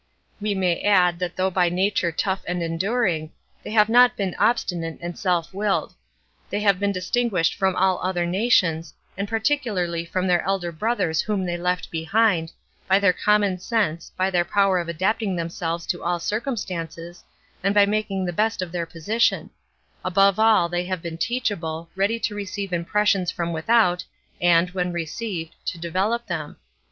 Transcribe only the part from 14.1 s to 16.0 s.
by their power of adapting themselves